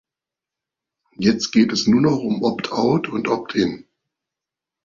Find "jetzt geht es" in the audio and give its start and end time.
1.13-1.85